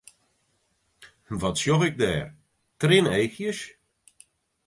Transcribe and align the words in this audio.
Wat 1.41 1.57
sjoch 1.61 1.83
ik 1.89 1.95
dêr, 2.03 2.25
trieneachjes? 2.79 3.59